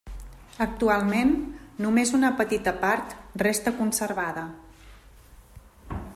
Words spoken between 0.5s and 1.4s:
Actualment,